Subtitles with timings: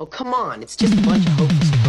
[0.00, 1.83] Oh, come on, it's just a bunch of hoaxes.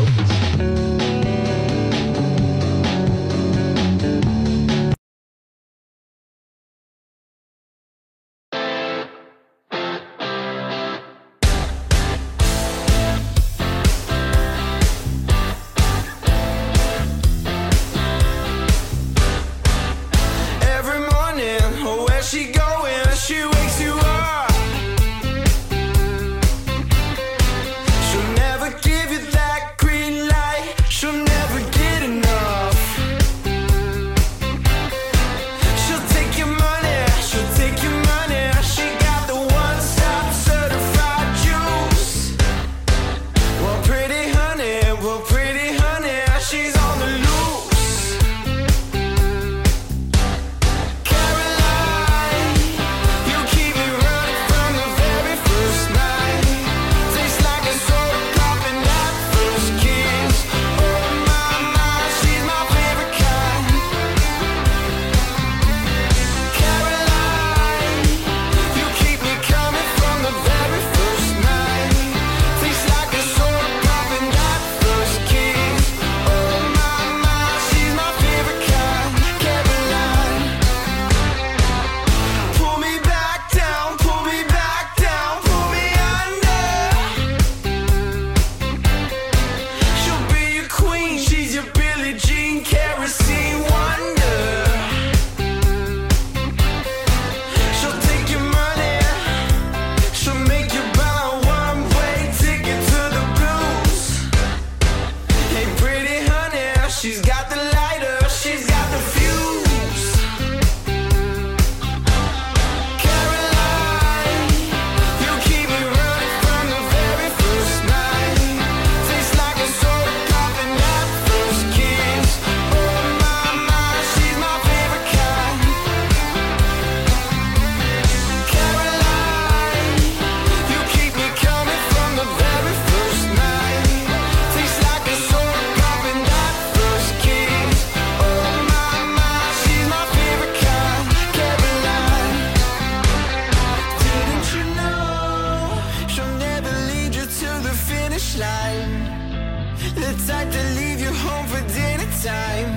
[149.95, 152.69] The type to leave you home for dinner time.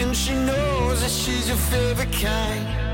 [0.00, 2.85] And she knows that she's your favorite kind.